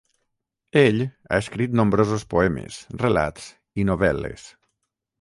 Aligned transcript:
Ell 0.81 1.03
ha 1.03 1.37
escrit 1.43 1.77
nombrosos 1.81 2.27
poemes, 2.33 2.81
relats 3.07 3.49
i 3.83 3.89
novel·les. 3.95 4.53